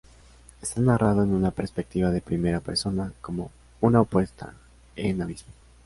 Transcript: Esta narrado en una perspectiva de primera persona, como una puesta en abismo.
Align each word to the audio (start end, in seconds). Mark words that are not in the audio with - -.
Esta 0.63 0.81
narrado 0.81 1.21
en 1.21 1.31
una 1.31 1.51
perspectiva 1.51 2.09
de 2.09 2.21
primera 2.21 2.59
persona, 2.59 3.13
como 3.21 3.51
una 3.81 4.03
puesta 4.03 4.55
en 4.95 5.21
abismo. 5.21 5.53